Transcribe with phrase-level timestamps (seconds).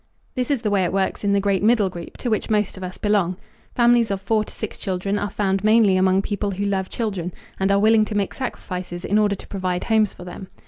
[0.33, 2.81] This is the way it works in the great middle group to which most of
[2.83, 3.37] us belong.
[3.75, 7.71] Families of four to six children are found mainly among people who love children and
[7.71, 10.47] are willing to make sacrifices in order to provide homes for them.